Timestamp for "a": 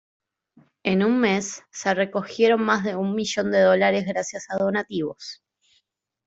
4.49-4.57